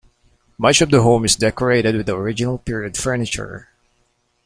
[0.57, 3.69] Much of the home is decorated with original period furniture.